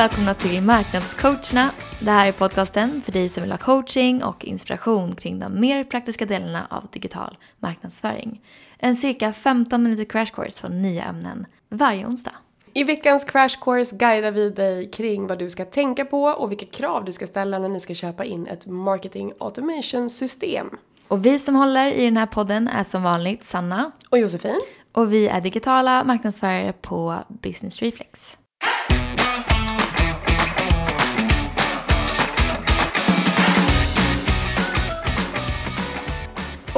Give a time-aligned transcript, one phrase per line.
[0.00, 1.70] välkomna till Marknadscoacherna.
[2.00, 5.84] Det här är podcasten för dig som vill ha coaching och inspiration kring de mer
[5.84, 8.40] praktiska delarna av digital marknadsföring.
[8.78, 12.32] En cirka 15 minuter crash course på nya ämnen varje onsdag.
[12.72, 16.66] I veckans crash course guidar vi dig kring vad du ska tänka på och vilka
[16.66, 20.70] krav du ska ställa när ni ska köpa in ett marketing automation system.
[21.08, 24.60] Och vi som håller i den här podden är som vanligt Sanna Och Josefin.
[24.92, 28.36] och vi är digitala marknadsförare på Business Reflex.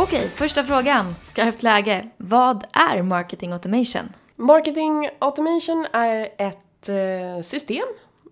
[0.02, 1.14] Okej, första frågan.
[1.22, 2.08] Skarpt läge.
[2.16, 4.08] Vad är marketing automation?
[4.36, 7.84] Marketing automation är ett eh, system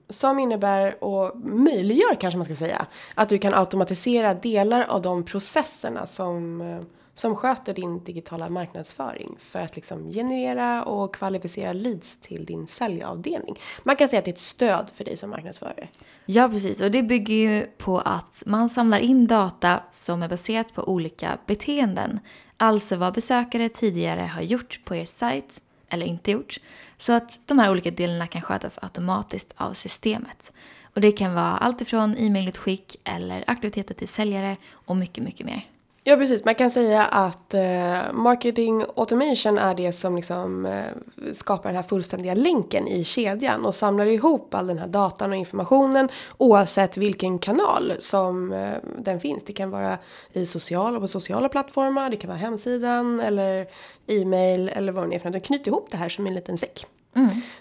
[0.08, 5.24] som innebär och möjliggör kanske man ska säga att du kan automatisera delar av de
[5.24, 6.80] processerna som, eh,
[7.14, 13.58] som sköter din digitala marknadsföring för att liksom generera och kvalificera leads till din säljavdelning.
[13.82, 15.88] Man kan säga att det är ett stöd för dig som marknadsförare.
[16.26, 16.80] Ja, precis.
[16.80, 21.38] Och det bygger ju på att man samlar in data som är baserat på olika
[21.46, 22.20] beteenden.
[22.56, 26.56] Alltså vad besökare tidigare har gjort på er sajt eller inte gjort.
[26.96, 30.52] Så att de här olika delarna kan skötas automatiskt av systemet.
[30.94, 35.69] Och det kan vara allt ifrån e-mailutskick eller aktiviteter till säljare och mycket, mycket mer.
[36.04, 41.68] Ja precis, man kan säga att eh, marketing automation är det som liksom eh, skapar
[41.68, 46.08] den här fullständiga länken i kedjan och samlar ihop all den här datan och informationen
[46.38, 49.44] oavsett vilken kanal som eh, den finns.
[49.46, 49.98] Det kan vara
[50.32, 53.66] i sociala, på sociala plattformar, det kan vara hemsidan eller
[54.06, 55.32] e-mail eller vad det är för något.
[55.32, 56.86] Den knyter ihop det här som en liten säck.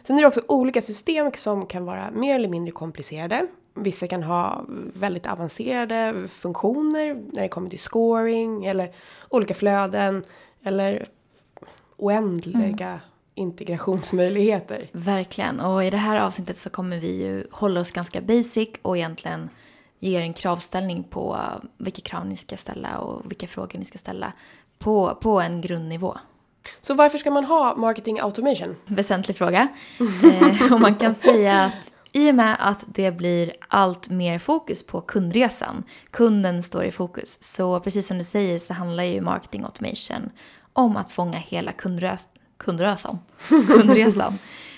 [0.07, 3.47] Sen är det också olika system som kan vara mer eller mindre komplicerade.
[3.83, 8.91] Vissa kan ha väldigt avancerade funktioner när det kommer till scoring eller
[9.29, 10.23] olika flöden
[10.63, 11.05] eller
[11.97, 12.99] oändliga
[13.35, 14.89] integrationsmöjligheter.
[14.91, 15.59] Verkligen.
[15.59, 19.49] Och i det här avsnittet så kommer vi ju hålla oss ganska basic och egentligen
[19.99, 21.39] ge er en kravställning på
[21.77, 24.33] vilka krav ni ska ställa och vilka frågor ni ska ställa
[24.79, 26.17] på, på en grundnivå.
[26.81, 28.75] Så varför ska man ha marketing automation?
[28.85, 29.67] Väsentlig fråga.
[30.23, 34.85] Eh, och man kan säga att i och med att det blir allt mer fokus
[34.85, 39.63] på kundresan, kunden står i fokus, så precis som du säger så handlar ju marketing
[39.63, 40.29] automation
[40.73, 43.19] om att fånga hela kundrös kundrösan.
[43.47, 44.33] kundresan.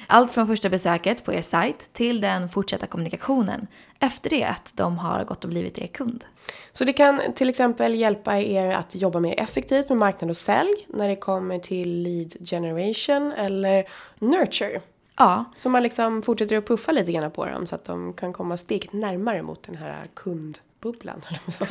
[0.07, 3.67] Allt från första besöket på er sajt till den fortsatta kommunikationen
[3.99, 6.25] efter det att de har gått och blivit er kund.
[6.73, 10.87] Så det kan till exempel hjälpa er att jobba mer effektivt med marknad och sälj
[10.87, 13.85] när det kommer till lead generation eller
[14.19, 14.81] nurture.
[15.17, 18.33] Ja, Så man liksom fortsätter att puffa lite grann på dem så att de kan
[18.33, 21.21] komma steget närmare mot den här kundbubblan.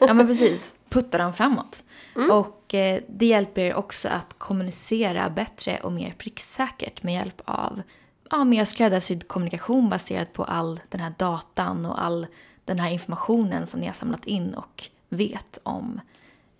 [0.00, 1.84] ja men precis, putta dem framåt.
[2.30, 7.82] Och eh, det hjälper er också att kommunicera bättre och mer pricksäkert med hjälp av
[8.30, 12.26] ja, mer skräddarsydd kommunikation baserat på all den här datan och all
[12.64, 16.00] den här informationen som ni har samlat in och vet om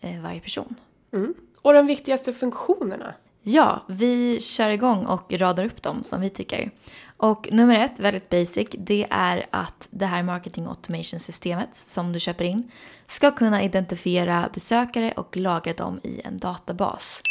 [0.01, 0.75] eh, varje person.
[1.13, 1.35] Mm.
[1.63, 3.15] Och de viktigaste funktionerna.
[3.43, 6.71] Ja, vi kör igång och radar upp dem som vi tycker.
[7.17, 12.45] Och nummer ett, väldigt basic, det är att det här marketing automation-systemet som du köper
[12.45, 12.71] in
[13.07, 17.23] ska kunna identifiera besökare och lagra dem i en databas.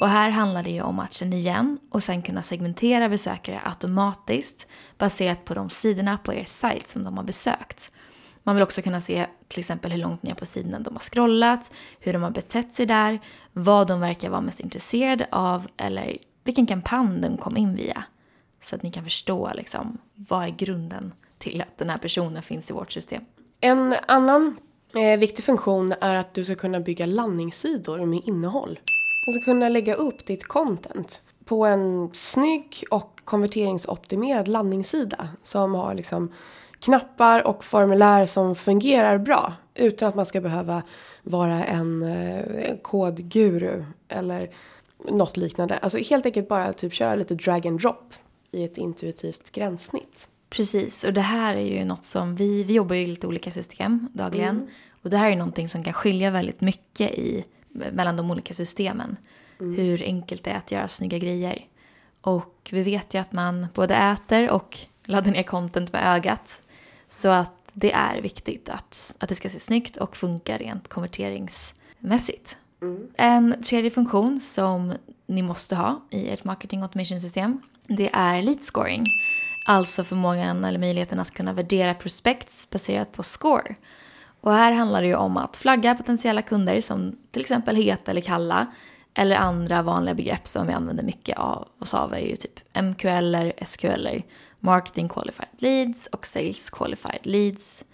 [0.00, 4.66] Och här handlar det ju om att känna igen och sen kunna segmentera besökare automatiskt
[4.98, 7.92] baserat på de sidorna på er sajt som de har besökt.
[8.46, 11.70] Man vill också kunna se till exempel hur långt ner på sidan de har scrollat,
[12.00, 13.18] hur de har betett sig där,
[13.52, 18.04] vad de verkar vara mest intresserade av eller vilken kampanj de kom in via.
[18.64, 22.70] Så att ni kan förstå liksom, vad är grunden till att den här personen finns
[22.70, 23.24] i vårt system.
[23.60, 24.56] En annan
[24.94, 28.78] eh, viktig funktion är att du ska kunna bygga landningssidor med innehåll.
[29.26, 35.94] Du ska kunna lägga upp ditt content på en snygg och konverteringsoptimerad landningssida som har
[35.94, 36.32] liksom
[36.86, 40.82] knappar och formulär som fungerar bra utan att man ska behöva
[41.22, 44.50] vara en eh, kodguru eller
[45.10, 45.78] något liknande.
[45.78, 48.14] Alltså helt enkelt bara typ köra lite drag and drop
[48.50, 50.28] i ett intuitivt gränssnitt.
[50.50, 53.50] Precis, och det här är ju något som vi, vi jobbar ju i lite olika
[53.50, 54.68] system dagligen.
[55.02, 59.16] Och det här är någonting som kan skilja väldigt mycket i, mellan de olika systemen.
[59.58, 61.64] Hur enkelt det är att göra snygga grejer.
[62.20, 66.62] Och vi vet ju att man både äter och laddar ner content med ögat.
[67.08, 72.56] Så att det är viktigt att, att det ska se snyggt och funka rent konverteringsmässigt.
[73.16, 74.92] En tredje funktion som
[75.26, 79.04] ni måste ha i ert marketing automation system, det är lead scoring.
[79.66, 83.74] Alltså förmågan eller möjligheten att kunna värdera prospects baserat på score.
[84.40, 88.20] Och här handlar det ju om att flagga potentiella kunder som till exempel heta eller
[88.20, 88.66] kalla
[89.14, 93.52] Eller andra vanliga begrepp som vi använder mycket av oss av är ju typ MQL,
[93.64, 94.22] SQL,
[94.66, 97.84] Marketing Qualified Leads och Sales Qualified Leads.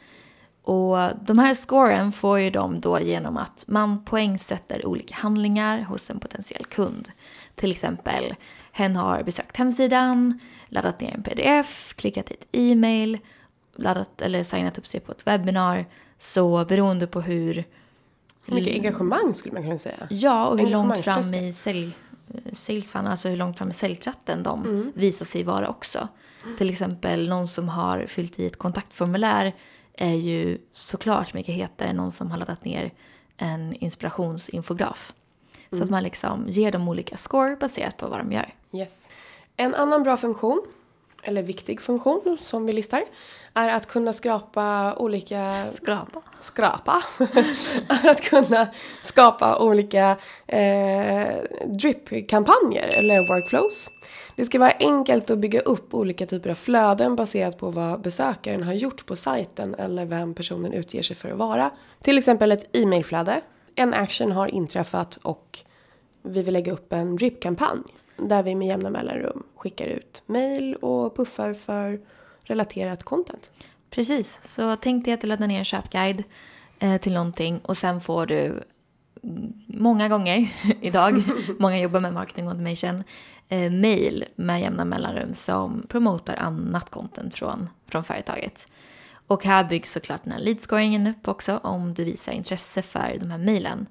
[0.63, 6.11] Och de här scoren får ju de då genom att man poängsätter olika handlingar hos
[6.11, 7.09] en potentiell kund.
[7.55, 8.35] Till exempel,
[8.73, 10.39] hen har besökt hemsidan,
[10.69, 13.19] laddat ner en pdf, klickat i ett e-mail,
[13.77, 15.87] laddat eller signat upp sig på ett webbinar.
[16.19, 17.65] Så beroende på hur...
[18.47, 20.07] Hur mycket engagemang skulle man kunna säga.
[20.11, 21.93] Ja, och hur långt fram i sälj,
[22.53, 24.93] sales alltså hur långt fram i säljtratten de mm.
[24.95, 26.09] visar sig vara också.
[26.45, 26.57] Mm.
[26.57, 29.53] Till exempel någon som har fyllt i ett kontaktformulär
[29.95, 32.93] är ju såklart mycket hetare än någon som har laddat ner
[33.37, 35.13] en inspirationsinfograf.
[35.53, 35.79] Mm.
[35.79, 38.55] Så att man liksom ger dem olika score baserat på vad de gör.
[38.73, 39.09] Yes.
[39.57, 40.63] En annan bra funktion,
[41.23, 43.05] eller viktig funktion som vi listar,
[43.55, 45.73] är att kunna skrapa olika...
[45.73, 46.23] Skrapa?
[46.41, 47.03] Skrapa.
[48.05, 48.69] att kunna
[49.03, 50.17] skapa olika
[50.47, 51.27] eh,
[51.67, 53.91] drip-kampanjer eller workflows.
[54.37, 58.63] Det ska vara enkelt att bygga upp olika typer av flöden baserat på vad besökaren
[58.63, 61.71] har gjort på sajten eller vem personen utger sig för att vara.
[62.03, 63.41] Till exempel ett e-mailflöde.
[63.75, 65.59] En action har inträffat och
[66.23, 67.83] vi vill lägga upp en drip-kampanj
[68.17, 72.01] där vi med jämna mellanrum skickar ut mail och puffar för
[72.43, 73.53] relaterat content.
[73.91, 76.25] Precis, så tänk dig att du laddar ner en köpguide
[76.79, 78.63] eh, till någonting och sen får du
[79.67, 81.23] många gånger idag,
[81.59, 83.05] många jobbar med marketing automation,
[83.49, 88.67] eh, mail med jämna mellanrum som promotar annat content från, från företaget.
[89.27, 93.31] Och här byggs såklart den här leadscoringen upp också om du visar intresse för de
[93.31, 93.87] här mailen.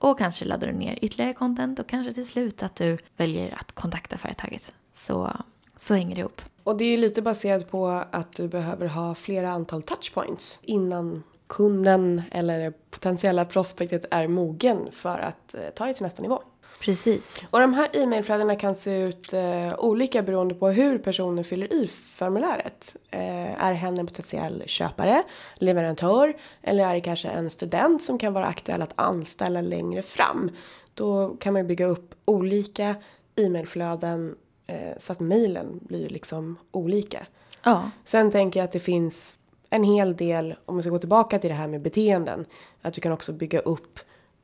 [0.00, 3.72] Och kanske laddar du ner ytterligare content och kanske till slut att du väljer att
[3.72, 4.74] kontakta företaget.
[4.92, 5.32] Så,
[5.76, 6.42] så hänger det ihop.
[6.64, 11.22] Och det är ju lite baserat på att du behöver ha flera antal touchpoints innan
[11.50, 16.42] kunden eller potentiella prospektet är mogen för att eh, ta det till nästa nivå.
[16.80, 17.42] Precis.
[17.50, 21.86] Och de här e-mailflödena kan se ut eh, olika beroende på hur personen fyller i
[21.86, 22.96] formuläret.
[23.10, 25.22] Eh, är hen en potentiell köpare,
[25.54, 30.50] leverantör eller är det kanske en student som kan vara aktuell att anställa längre fram.
[30.94, 32.94] Då kan man bygga upp olika
[33.36, 34.34] e-mailflöden
[34.66, 37.26] eh, så att mailen blir liksom olika.
[37.62, 37.90] Ja.
[38.04, 39.38] Sen tänker jag att det finns
[39.70, 42.46] en hel del, om vi ska gå tillbaka till det här med beteenden,
[42.82, 43.98] att du kan också bygga upp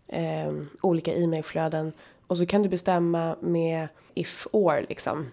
[0.09, 0.53] eh,
[0.83, 1.93] olika e-mailflöden
[2.27, 5.31] och så kan du bestämma med if or liksom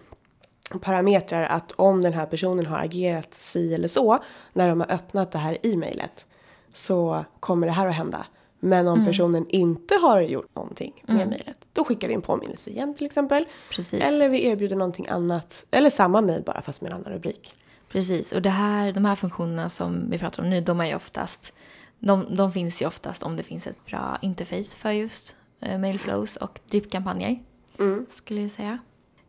[0.80, 4.18] parametrar att om den här personen har agerat si eller så
[4.52, 6.26] när de har öppnat det här e-mailet
[6.74, 8.26] så kommer det här att hända.
[8.60, 9.06] Men om mm.
[9.06, 11.28] personen inte har gjort någonting med mm.
[11.28, 13.44] mejlet då skickar vi en påminnelse igen till exempel.
[13.70, 14.02] Precis.
[14.02, 17.54] Eller vi erbjuder någonting annat eller samma mejl bara fast med en annan rubrik.
[17.94, 20.94] Precis, och det här, de här funktionerna som vi pratar om nu, de är ju
[20.94, 21.52] oftast,
[21.98, 26.36] de, de finns ju oftast om det finns ett bra interface för just eh, mailflows
[26.36, 27.38] och dripkampanjer,
[27.78, 28.06] mm.
[28.08, 28.78] skulle jag säga.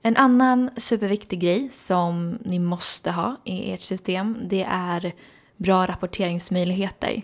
[0.01, 5.13] En annan superviktig grej som ni måste ha i ert system, det är
[5.57, 7.21] bra rapporteringsmöjligheter.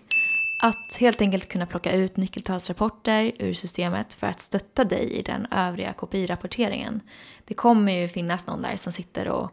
[0.59, 5.47] Att helt enkelt kunna plocka ut nyckeltalsrapporter ur systemet för att stötta dig i den
[5.51, 7.01] övriga KPI-rapporteringen.
[7.45, 9.51] Det kommer ju finnas någon där som sitter och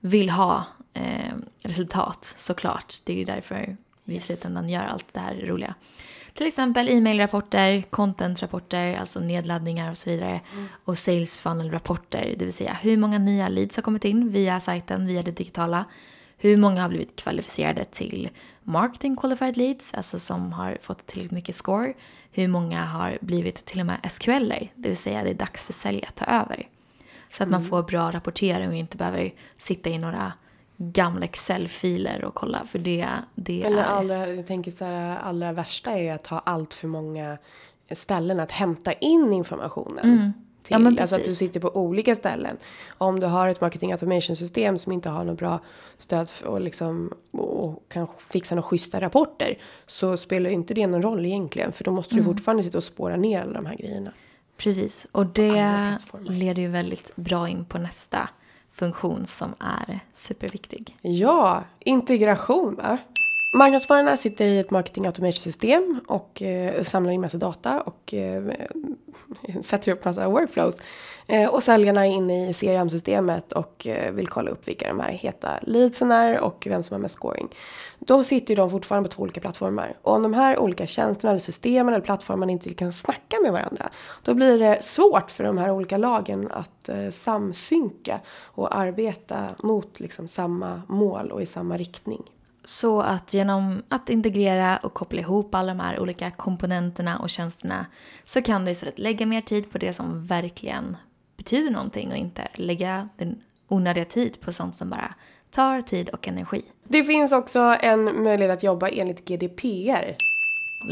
[0.00, 0.64] vill ha
[0.94, 2.94] eh, resultat såklart.
[3.06, 5.74] Det är ju därför vi i slutändan gör allt det här roliga.
[6.34, 10.40] Till exempel e-mailrapporter, contentrapporter, alltså nedladdningar och så vidare.
[10.52, 10.66] Mm.
[10.84, 15.06] Och sales funnel-rapporter, det vill säga hur många nya leads har kommit in via sajten,
[15.06, 15.84] via det digitala.
[16.38, 18.28] Hur många har blivit kvalificerade till
[18.62, 21.94] marketing qualified leads, alltså som har fått tillräckligt mycket score.
[22.32, 25.72] Hur många har blivit till och med SQL, det vill säga det är dags för
[25.72, 26.68] sälj att ta över.
[27.32, 27.50] Så att mm.
[27.50, 30.32] man får bra rapportering och inte behöver sitta i några
[30.82, 33.84] gamla Excel-filer och kolla för det, det Eller är...
[33.84, 37.38] allra, jag tänker så här, allra värsta är att ha allt för många
[37.92, 40.04] ställen att hämta in informationen.
[40.04, 40.32] Mm.
[40.62, 40.74] Till.
[40.74, 42.56] Ja, men alltså att du sitter på olika ställen.
[42.98, 45.60] Om du har ett marketing automation system som inte har något bra
[45.96, 49.58] stöd för, och, liksom, och kan fixa några schyssta rapporter.
[49.86, 51.72] Så spelar inte det någon roll egentligen.
[51.72, 52.34] För då måste du mm.
[52.34, 54.12] fortfarande sitta och spåra ner alla de här grejerna.
[54.56, 58.28] Precis, och det leder ju väldigt bra in på nästa
[58.80, 60.96] funktion som är superviktig.
[61.02, 62.98] Ja, integration va?
[63.52, 68.42] Marknadsförarna sitter i ett marketing automation system och eh, samlar in massa data och eh,
[69.62, 70.82] sätter upp massa workflows.
[71.26, 75.12] Eh, och säljarna är inne i CRM-systemet och eh, vill kolla upp vilka de här
[75.12, 77.48] heta leadsen är och vem som har mest scoring.
[77.98, 79.94] Då sitter ju de fortfarande på två olika plattformar.
[80.02, 83.90] Och om de här olika tjänsterna eller systemen eller plattformarna inte kan snacka med varandra.
[84.22, 90.00] Då blir det svårt för de här olika lagen att eh, samsynka och arbeta mot
[90.00, 92.22] liksom samma mål och i samma riktning.
[92.64, 97.86] Så att genom att integrera och koppla ihop alla de här olika komponenterna och tjänsterna
[98.24, 100.96] så kan du istället lägga mer tid på det som verkligen
[101.36, 105.14] betyder någonting och inte lägga den onödiga tid på sånt som bara
[105.50, 106.62] tar tid och energi.
[106.84, 110.16] Det finns också en möjlighet att jobba enligt GDPR.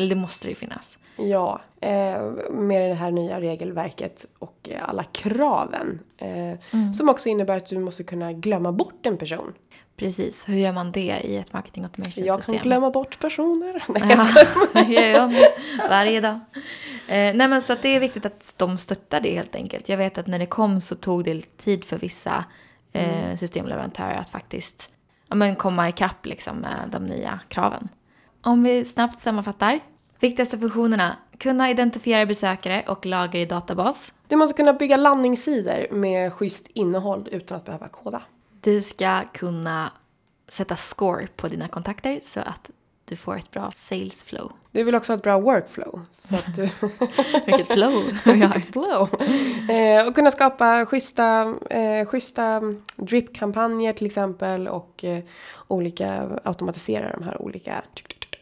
[0.09, 0.99] Det måste det ju finnas.
[1.19, 6.01] Ja, eh, med det här nya regelverket och alla kraven.
[6.19, 6.29] Eh,
[6.73, 6.93] Mm.
[6.93, 9.53] Som också innebär att du måste kunna glömma bort en person.
[9.97, 12.27] Precis, hur gör man det i ett marketing automation system?
[12.27, 13.85] Jag kan glömma bort personer.
[14.75, 15.31] Nej, jag Ja,
[15.81, 16.41] jag varje dag.
[17.09, 19.89] Eh, nej men så att det är viktigt att de stöttar det helt enkelt.
[19.89, 22.45] Jag vet att när det kom så tog det tid för vissa
[22.93, 24.93] eh, systemleverantörer att faktiskt
[25.29, 27.89] ja, men komma ikapp liksom med de nya kraven.
[28.43, 29.81] Om vi snabbt sammanfattar.
[30.21, 31.17] Viktigaste funktionerna.
[31.39, 34.13] Kunna identifiera besökare och lagra i databas.
[34.27, 38.23] Du måste kunna bygga landningssidor med schysst innehåll utan att behöva koda.
[38.61, 39.93] Du ska kunna
[40.49, 42.71] sätta score på dina kontakter så att
[43.05, 44.53] du får ett bra sales flow.
[44.71, 46.01] Du vill också ha ett bra workflow.
[46.11, 46.63] Så att du...
[47.47, 47.93] Vilket flow
[48.25, 48.61] vi har.
[48.73, 49.09] flow.
[49.71, 52.61] Eh, och kunna skapa schyssta, eh, schyssta
[52.97, 55.25] drip-kampanjer till exempel och eh,
[55.69, 57.83] olika, automatisera de här olika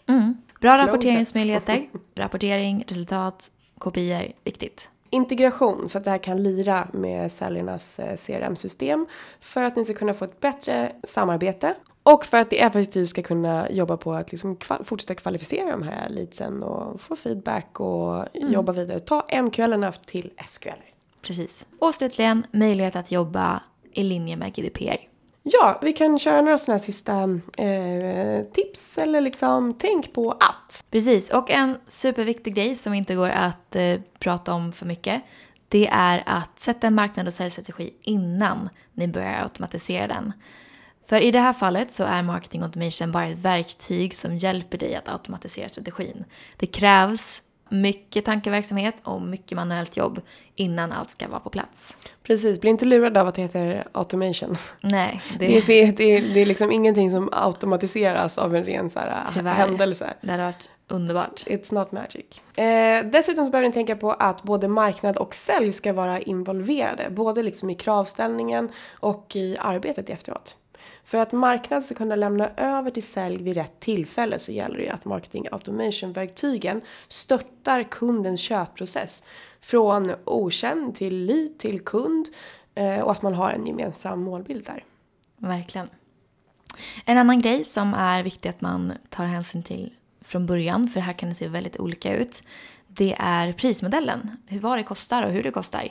[0.09, 0.37] Mm.
[0.67, 1.87] Bra rapporteringsmöjligheter.
[2.15, 4.33] Rapportering, resultat, kopior.
[4.45, 4.89] Viktigt.
[5.11, 9.07] integration så att det här kan lira med säljarnas eh, CRM-system
[9.41, 13.23] för att ni ska kunna få ett bättre samarbete och för att det effektivt ska
[13.23, 18.25] kunna jobba på att liksom kval- fortsätta kvalificera de här leadsen och få feedback och
[18.35, 19.01] jobba vidare.
[19.01, 20.69] Ta MQL till SQL.
[21.23, 21.67] Precis.
[21.79, 25.16] Och slutligen, möjlighet att jobba i linje med GDPR.
[25.49, 27.23] Ja, vi kan köra några sådana här sista
[27.65, 30.85] eh, tips eller liksom tänk på att.
[30.91, 35.23] Precis, och en superviktig grej som inte går att eh, prata om för mycket.
[35.69, 40.33] Det är att sätta en marknad och säljstrategi innan ni börjar automatisera den.
[41.09, 44.95] För i det här fallet så är marketing automation bara ett verktyg som hjälper dig
[44.95, 46.25] att automatisera strategin.
[46.57, 50.21] Det krävs mycket tankeverksamhet och mycket manuellt jobb
[50.55, 51.97] innan allt ska vara på plats.
[52.23, 54.57] Precis, bli inte lurad av att det heter automation.
[54.81, 58.91] Nej, det, Det är, det är, det är liksom ingenting som automatiseras av en ren
[58.91, 59.53] så här, Tyvärr.
[59.55, 60.15] händelse.
[60.21, 61.45] det hade varit underbart.
[61.47, 62.41] It's not magic.
[62.57, 67.11] Eh, dessutom så behöver ni tänka på att både marknad och sälj ska vara involverade.
[67.11, 70.57] Både liksom i kravställningen och i arbetet efteråt.
[71.05, 74.83] För att marknad ska kunna lämna över till sälj vid rätt tillfälle så gäller det
[74.83, 79.27] ju att marketing automation-verktygen stöttar kundens köpprocess.
[79.61, 82.27] Från okänd till lead till kund
[82.75, 84.85] eh, och att man har en gemensam målbild där.
[85.37, 85.89] Verkligen.
[87.05, 91.13] En annan grej som är viktig att man tar hänsyn till från början, för här
[91.13, 92.43] kan det se väldigt olika ut,
[92.87, 94.37] det är prismodellen.
[94.47, 95.89] Hur vad det kostar och hur det kostar.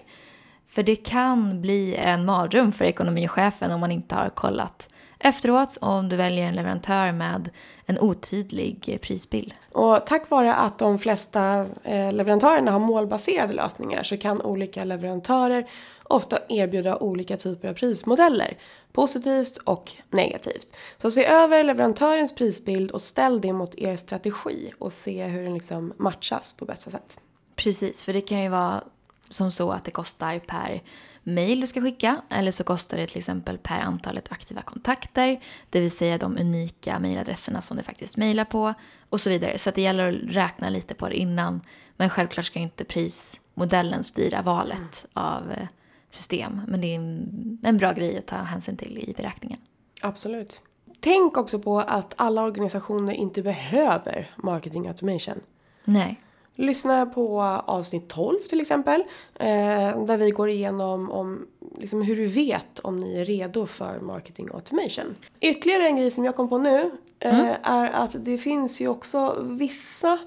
[0.67, 6.09] För det kan bli en mardröm för ekonomichefen om man inte har kollat efteråt om
[6.09, 7.49] du väljer en leverantör med
[7.85, 9.53] en otydlig prisbild.
[9.71, 15.69] Och tack vare att de flesta eh, leverantörerna har målbaserade lösningar så kan olika leverantörer
[16.03, 18.57] ofta erbjuda olika typer av prismodeller.
[18.91, 20.75] Positivt och negativt.
[20.97, 25.53] Så se över leverantörens prisbild och ställ det mot er strategi och se hur den
[25.53, 27.19] liksom matchas på bästa sätt.
[27.55, 28.83] Precis, för det kan ju vara
[29.29, 30.83] som så att det kostar per
[31.23, 35.39] mail du ska skicka eller så kostar det till exempel per antalet aktiva kontakter,
[35.69, 38.73] det vill säga de unika mailadresserna som du faktiskt mailar på
[39.09, 39.57] och så vidare.
[39.57, 41.61] Så det gäller att räkna lite på det innan.
[41.97, 45.67] Men självklart ska inte prismodellen styra valet av eh,
[46.09, 46.61] system.
[46.67, 49.59] Men det är en, en bra grej att ta hänsyn till i beräkningen.
[50.01, 50.61] Absolut.
[50.99, 55.39] Tänk också på att alla organisationer inte behöver marketing automation.
[55.85, 56.21] Nej,
[56.55, 59.03] Lyssna på avsnitt 12 till exempel.
[59.39, 61.47] Eh, där vi går igenom om,
[61.77, 65.15] liksom, hur du vet om ni är redo för marketing automation.
[65.39, 69.37] Ytterligare en grej som jag kom på nu eh, är att det finns ju också
[69.41, 70.19] vissa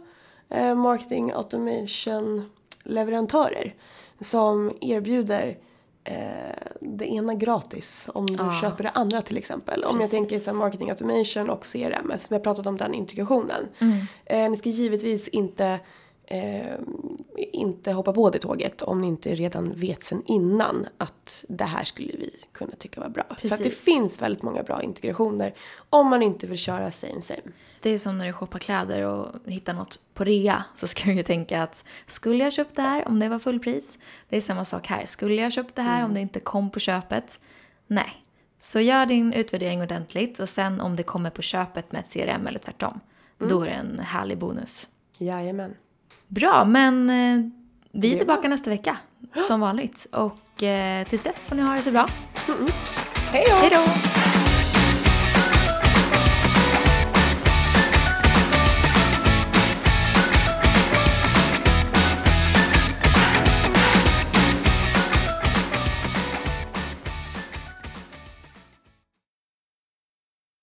[0.49, 2.51] eh, marketing automation
[2.85, 3.75] leverantörer
[4.21, 5.59] som erbjuder
[6.81, 8.61] det ena gratis om du Ah.
[8.61, 9.85] köper det andra till exempel.
[9.85, 10.11] Om jag Precis.
[10.11, 13.69] tänker så marketing automation och CRM, som jag pratat om den integrationen.
[14.25, 15.79] Eh, ni ska givetvis inte
[16.31, 16.79] eh,
[17.37, 21.85] inte hoppa på det tåget om ni inte redan vet sen innan att det här
[21.85, 23.25] skulle vi kunna tycka var bra.
[23.29, 23.85] För att det Precis.
[23.85, 25.55] finns väldigt många bra integrationer
[25.91, 27.43] om man inte vill köra same same.
[27.83, 31.13] Det är som när du shoppar kläder och hittar något på rea så ska du
[31.13, 33.99] ju tänka att skulle jag köpt det här om det var fullpris?
[34.29, 35.07] Det är samma sak här.
[35.07, 37.41] Skulle jag köpt det här om det inte kom på köpet?
[37.87, 38.25] Nej.
[38.59, 42.47] Så gör din utvärdering ordentligt och sen om det kommer på köpet med ett CRM
[42.47, 43.01] eller tvärtom,
[43.39, 44.89] då är det en härlig bonus.
[45.19, 45.75] Jajamän.
[46.29, 47.51] Bra, men eh,
[47.93, 48.97] vi är tillbaka nästa vecka
[49.47, 52.07] som vanligt och eh, tills dess får ni ha det så bra.
[53.33, 53.57] Hej då!
[53.57, 54.28] Hej då!